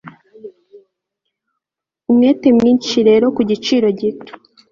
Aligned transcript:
Umwete 2.09 2.47
mwinshi 2.57 2.97
rero 3.07 3.25
ku 3.35 3.41
giciro 3.49 3.87
gito 3.99 4.31